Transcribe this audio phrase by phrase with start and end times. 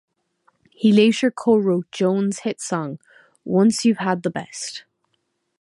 [0.71, 2.97] He later co-wrote Jones' hit song
[3.45, 4.83] Once You've Had the Best.